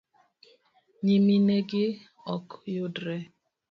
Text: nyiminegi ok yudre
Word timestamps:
nyiminegi 1.03 1.83
ok 2.35 2.47
yudre 2.75 3.15